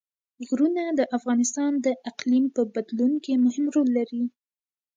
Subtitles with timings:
[0.47, 4.23] غرونه د افغانستان د اقلیم په بدلون کې مهم رول لري.